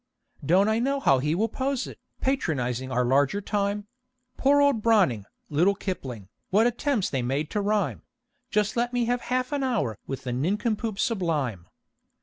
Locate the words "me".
8.93-9.05